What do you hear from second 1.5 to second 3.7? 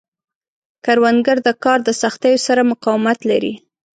کار د سختیو سره مقاومت لري